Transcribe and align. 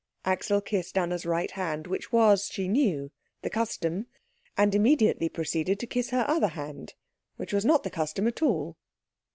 Axel 0.25 0.61
kissed 0.61 0.97
Anna's 0.97 1.27
right 1.27 1.51
hand, 1.51 1.85
which 1.85 2.11
was, 2.11 2.47
she 2.47 2.67
knew, 2.67 3.11
the 3.43 3.51
custom; 3.51 4.07
and 4.57 4.73
immediately 4.73 5.29
proceeded 5.29 5.79
to 5.79 5.85
kiss 5.85 6.09
her 6.09 6.25
other 6.27 6.47
hand, 6.47 6.95
which 7.37 7.53
was 7.53 7.65
not 7.65 7.83
the 7.83 7.91
custom 7.91 8.25
at 8.25 8.41
all. 8.41 8.77